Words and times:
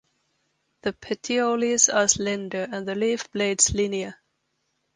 The 0.81 0.93
petioles 0.93 1.87
are 1.87 2.07
slender 2.07 2.67
and 2.71 2.87
the 2.87 2.95
leaf 2.95 3.29
blades 3.31 3.71
linear. 3.71 4.15